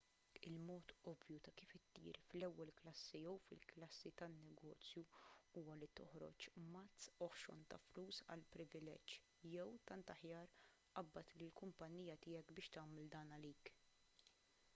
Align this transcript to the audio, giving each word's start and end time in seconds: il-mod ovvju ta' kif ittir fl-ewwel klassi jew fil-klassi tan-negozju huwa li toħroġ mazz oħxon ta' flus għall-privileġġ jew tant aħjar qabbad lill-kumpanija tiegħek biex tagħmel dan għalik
il-mod 0.47 0.91
ovvju 1.09 1.41
ta' 1.47 1.51
kif 1.61 1.73
ittir 1.79 2.17
fl-ewwel 2.29 2.69
klassi 2.79 3.19
jew 3.25 3.33
fil-klassi 3.47 4.11
tan-negozju 4.21 5.03
huwa 5.25 5.75
li 5.83 5.89
toħroġ 5.99 6.47
mazz 6.77 7.11
oħxon 7.27 7.61
ta' 7.75 7.79
flus 7.91 8.21
għall-privileġġ 8.37 9.17
jew 9.57 9.69
tant 9.91 10.13
aħjar 10.15 10.55
qabbad 11.03 11.35
lill-kumpanija 11.43 12.17
tiegħek 12.27 12.55
biex 12.61 12.73
tagħmel 12.79 13.13
dan 13.17 13.35
għalik 13.39 13.71